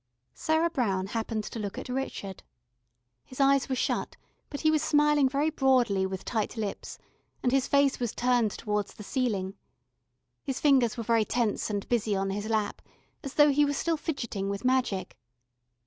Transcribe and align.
Sarah 0.33 0.71
Brown 0.71 1.05
happened 1.05 1.43
to 1.43 1.59
look 1.59 1.77
at 1.77 1.87
Richard. 1.87 2.41
His 3.23 3.39
eyes 3.39 3.69
were 3.69 3.75
shut, 3.75 4.17
but 4.49 4.61
he 4.61 4.71
was 4.71 4.81
smiling 4.81 5.29
very 5.29 5.51
broadly 5.51 6.07
with 6.07 6.25
tight 6.25 6.57
lips, 6.57 6.97
and 7.43 7.51
his 7.51 7.67
face 7.67 7.99
was 7.99 8.11
turned 8.15 8.49
towards 8.49 8.95
the 8.95 9.03
ceiling. 9.03 9.53
His 10.43 10.59
fingers 10.59 10.97
were 10.97 11.03
very 11.03 11.23
tense 11.23 11.69
and 11.69 11.87
busy 11.87 12.15
on 12.15 12.31
his 12.31 12.49
lap, 12.49 12.81
as 13.23 13.35
though 13.35 13.51
he 13.51 13.63
were 13.63 13.73
still 13.73 13.95
fidgeting 13.95 14.49
with 14.49 14.65
magic. 14.65 15.15